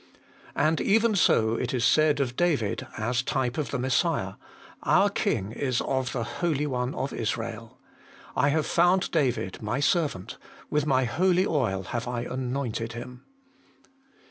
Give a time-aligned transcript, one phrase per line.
[0.55, 4.33] And even so it is said of David, as type of the Messiah,'
[4.97, 7.77] Our king is of the Holy One of Israel.
[8.35, 10.39] I have found David, my servant;
[10.71, 13.21] with my holy oil have I anointed him.'